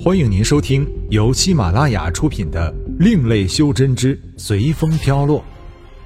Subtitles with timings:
[0.00, 5.40] 欢迎您收听由喜马拉雅出品的《另类修真之随风飘落》，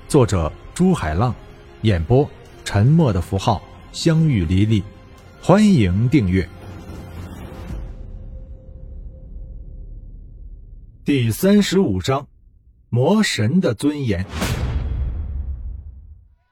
[0.08, 1.34] 作者朱海浪，
[1.82, 2.26] 演播
[2.64, 3.60] 沉默的符号、
[3.92, 4.82] 相遇离离。
[5.42, 6.48] 欢迎订阅。
[11.04, 12.26] 第三十五章：
[12.88, 14.24] 魔神的尊严。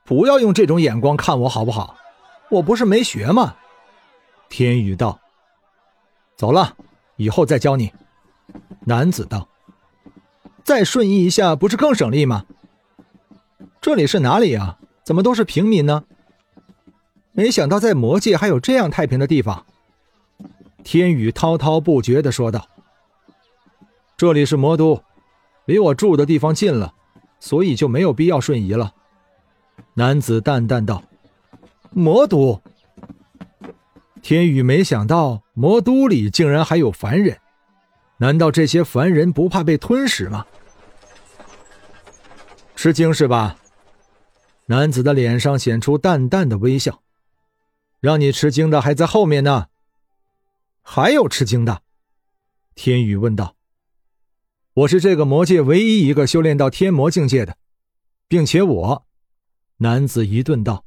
[0.04, 1.96] 不要用这种眼光看我好不好？
[2.50, 3.56] 我不是没学吗？
[4.50, 5.18] 天宇道
[6.36, 6.76] ：“走了。”
[7.20, 7.92] 以后再教你。
[8.86, 9.46] 男子道
[10.64, 12.46] ：“再顺义一下，不是更省力吗？
[13.78, 14.78] 这里是哪里啊？
[15.04, 16.04] 怎么都是平民呢？
[17.32, 19.66] 没想到在魔界还有这样太平的地方。”
[20.82, 22.66] 天宇滔滔不绝的说道
[24.16, 25.04] ：“这里是魔都，
[25.66, 26.94] 离我住的地方近了，
[27.38, 28.94] 所以就没有必要瞬移了。”
[29.92, 31.02] 男子淡淡道
[31.92, 32.62] ：“魔都。”
[34.22, 37.38] 天宇没想到魔都里竟然还有凡人，
[38.16, 40.46] 难道这些凡人不怕被吞噬吗？
[42.74, 43.58] 吃惊是吧？
[44.64, 47.02] 男子的脸上显出淡淡的微笑。
[48.00, 49.66] 让你吃惊的还在后面呢。
[50.80, 51.82] 还有吃惊的？
[52.74, 53.54] 天宇问道。
[54.72, 57.58] 我是这个魔界唯一一个修炼到天魔境界的，
[58.26, 59.06] 并且我，
[59.76, 60.86] 男子一顿道，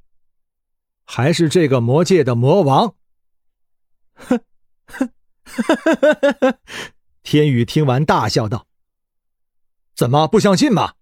[1.05, 2.95] 还是这个魔界的魔王。
[4.15, 4.39] 哼，
[7.23, 8.67] 天宇听完大笑道
[9.95, 10.93] ：“怎么不相信吗？”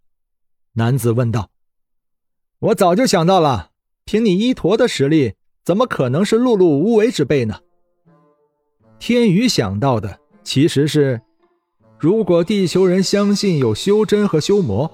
[0.74, 1.50] 男子问道。
[2.59, 3.72] “我早就想到了，
[4.06, 7.62] 凭你一坨的实力，怎么可能是碌碌无为之辈呢？”
[9.00, 11.22] 天宇想到的其实是：
[11.98, 14.92] 如果地球人相信有修真和修魔，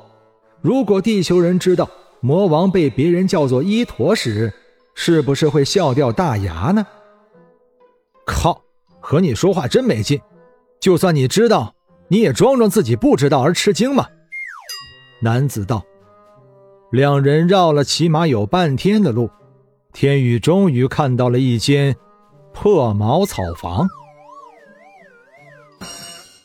[0.62, 1.90] 如果地球人知道
[2.22, 4.54] 魔王被别人叫做一坨时，
[4.96, 6.88] 是不是会笑掉大牙呢？
[8.26, 8.64] 靠！
[9.00, 10.20] 和你说话真没劲。
[10.80, 11.74] 就算你知道，
[12.08, 14.08] 你也装装自己不知道而吃惊嘛。
[15.22, 15.84] 男子道。
[16.92, 19.30] 两人绕了起码有半天的路，
[19.92, 21.96] 天宇终于看到了一间
[22.54, 23.88] 破茅草房。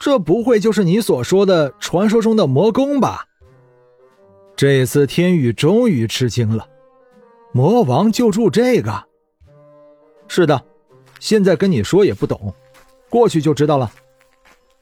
[0.00, 3.24] 这不会就是你所说的传说中的魔宫吧？
[4.56, 6.66] 这次天宇终于吃惊了，
[7.52, 9.04] 魔王就住这个？
[10.26, 10.60] 是的。
[11.22, 12.52] 现在跟你说也不懂，
[13.08, 13.92] 过去就知道了。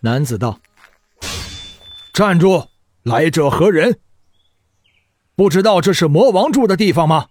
[0.01, 0.59] 男子道
[2.15, 2.67] ：“站住！
[3.03, 4.01] 来者何人？
[5.37, 7.29] 不知道这是魔王住的地方吗？”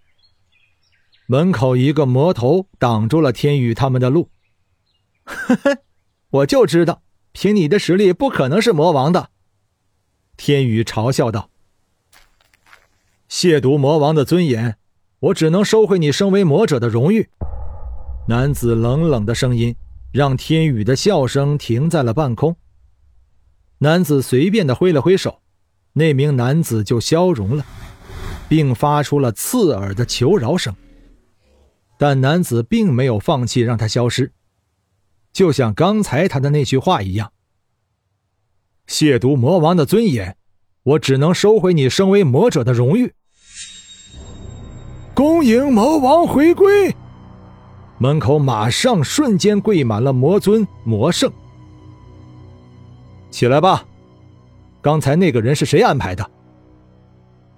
[1.25, 4.29] 门口一个魔头挡住了天宇他们的路。
[5.23, 5.79] 呵呵，
[6.29, 9.31] 我就知道，凭你的实力不可能是魔王的。
[10.37, 11.49] 天宇嘲笑道
[13.27, 14.77] ：“亵渎魔王的尊严，
[15.19, 17.31] 我只能收回你身为魔者的荣誉。”
[18.29, 19.75] 男子冷冷的声音
[20.11, 22.55] 让天宇的笑声停在了半空。
[23.79, 25.41] 男子随便的挥了挥手，
[25.93, 27.65] 那名男子就消融了，
[28.47, 30.75] 并发出了刺耳的求饶声。
[31.97, 34.31] 但男子并没有放弃让他消失，
[35.33, 37.33] 就像刚才他的那句话一样
[38.87, 40.37] ：“亵渎魔王的尊严，
[40.83, 43.15] 我只能收回你身为魔者的荣誉。”
[45.15, 46.95] 恭迎魔王回归。
[47.99, 51.31] 门口马上瞬间跪满了魔尊魔圣。
[53.29, 53.85] 起来吧，
[54.81, 56.27] 刚才那个人是谁安排的？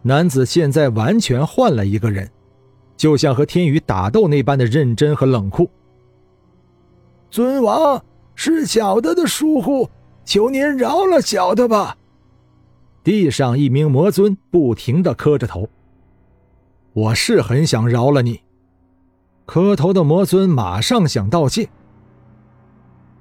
[0.01, 2.29] 男子现在完全换了一个人，
[2.97, 5.69] 就像和天宇打斗那般的认真和冷酷。
[7.29, 8.03] 尊王
[8.33, 9.87] 是小的的疏忽，
[10.25, 11.95] 求您饶了小的吧。
[13.03, 15.69] 地上一名魔尊不停的磕着头。
[16.93, 18.41] 我是很想饶了你。
[19.53, 21.67] 磕头的魔尊马上想道谢，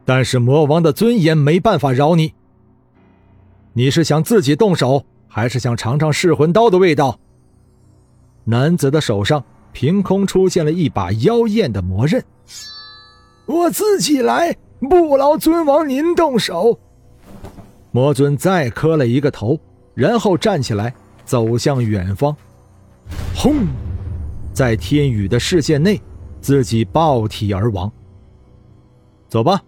[0.04, 2.34] 但是魔王的尊严没办法饶你。
[3.72, 7.18] 你是想自己动手，还是想尝尝噬魂刀的味道？
[8.44, 9.42] 男子的手上
[9.72, 12.24] 凭空出现了一把妖艳的魔刃。
[13.47, 14.56] 我自己来，
[14.88, 16.78] 不劳尊王您动手。
[17.91, 19.59] 魔尊再磕了一个头，
[19.94, 20.94] 然后站起来
[21.24, 22.36] 走向远方。
[23.34, 23.66] 轰，
[24.53, 26.00] 在天宇的视线内。
[26.41, 27.92] 自己爆体而亡。
[29.28, 29.63] 走吧。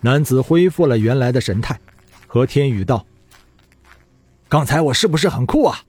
[0.00, 1.80] 男子恢复了原来的神态，
[2.28, 3.04] 和天宇道
[4.48, 5.80] ：“刚才我是不是很酷啊？”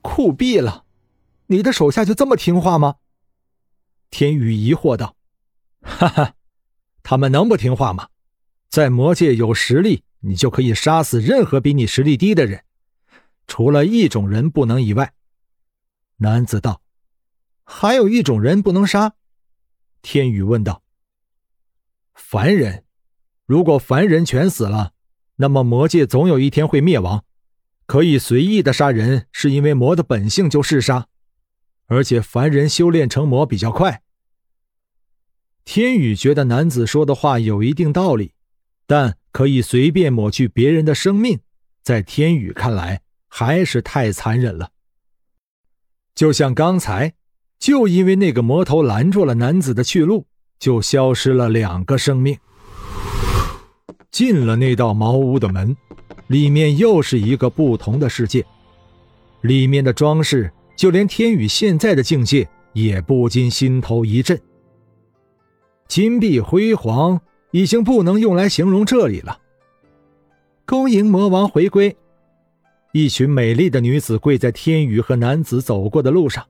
[0.00, 0.84] 酷毙了！
[1.48, 2.94] 你的手下就这么听话吗？
[4.10, 5.14] 天宇疑惑道
[5.84, 6.34] ：“哈哈，
[7.02, 8.08] 他们能不听话吗？
[8.70, 12.64] 在魔界有实力，你就可以杀死任何比你实力低的人，
[13.46, 15.12] 除了一种人不能以外。”
[16.16, 16.80] 男子道。
[17.70, 19.12] 还有一种人不能杀，
[20.00, 20.82] 天宇问道。
[22.14, 22.84] 凡人
[23.44, 24.94] 如果凡人全死了，
[25.36, 27.26] 那么魔界总有一天会灭亡。
[27.84, 31.08] 可以随意的杀人，是因为魔的本性就是杀，
[31.86, 34.02] 而且凡人修炼成魔比较快。
[35.66, 38.32] 天宇觉得男子说的话有一定道理，
[38.86, 41.40] 但可以随便抹去别人的生命，
[41.82, 44.72] 在天宇看来还是太残忍了。
[46.14, 47.14] 就像刚才，
[47.58, 50.26] 就因为那个魔头拦住了男子的去路，
[50.58, 52.38] 就消失了两个生命。
[54.10, 55.76] 进了那道茅屋的门。
[56.26, 58.44] 里面又是一个不同的世界，
[59.40, 64.38] 里面的装饰，就连天宇现在的境界也不禁心头一震。
[65.86, 67.18] 金碧辉煌，
[67.50, 69.38] 已经不能用来形容这里了。
[70.66, 71.96] 恭迎魔王回归！
[72.92, 76.44] 一群美丽的女子跪在天宇和男子走过的路上，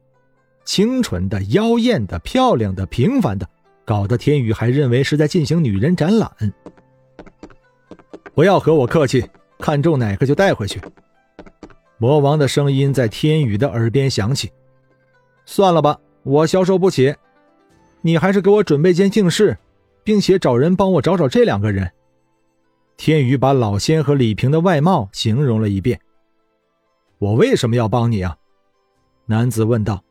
[0.69, 3.49] 清纯的、妖艳的、漂亮的、平凡的，
[3.87, 6.31] 搞得天宇还认为是在进行女人展览。
[8.35, 9.26] 不要和我客气。
[9.59, 10.79] 看中哪个就带回去。
[11.97, 14.53] 魔王的声音在天宇的耳边响起。
[15.47, 17.17] 算了吧，我消受不起。
[18.03, 19.56] 你还是给我准备间净室，
[20.05, 21.91] 并且找人帮我找找这两个人。
[22.99, 25.99] 天宇把老仙和李平的外貌形容了一遍。
[27.19, 28.37] 我为什么要帮你啊？
[29.25, 30.05] 男子问道。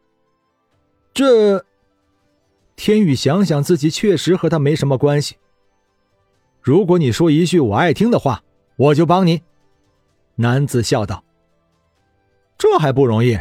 [1.17, 1.65] 这……
[2.75, 5.37] 天宇想想自己确实和他没什么关系。
[6.61, 8.43] 如果你说一句我爱听的话。
[8.77, 9.41] 我就帮你，
[10.35, 11.23] 男子笑道
[12.59, 13.35] ：“这还不容易，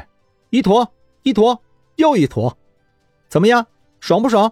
[0.49, 0.91] 一坨
[1.25, 1.61] 一坨
[1.97, 2.57] 又一坨，
[3.29, 3.67] 怎么样，
[4.01, 4.51] 爽不爽？”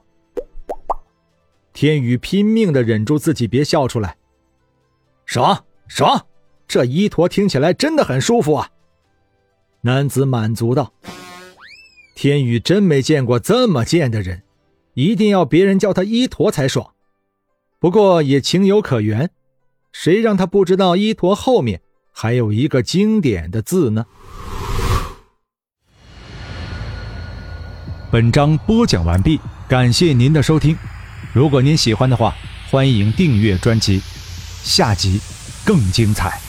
[1.72, 4.18] 天宇拼命的忍住自己别笑出来，
[5.24, 6.26] 爽爽，
[6.68, 8.68] 这一坨听起来真的很舒服啊！
[9.80, 10.92] 男子满足道
[12.14, 14.42] ：“天宇真没见过这么贱的人，
[14.94, 16.92] 一定要别人叫他一坨才爽，
[17.78, 19.30] 不过也情有可原。”
[19.92, 21.80] 谁让他不知道一坨后面
[22.10, 24.06] 还有一个经典的字呢？
[28.10, 29.38] 本章播讲完毕，
[29.68, 30.76] 感谢您的收听。
[31.32, 32.34] 如果您喜欢的话，
[32.70, 34.00] 欢迎订阅专辑，
[34.64, 35.20] 下集
[35.64, 36.43] 更精彩。